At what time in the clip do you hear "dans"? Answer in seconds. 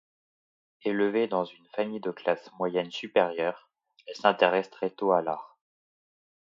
1.27-1.45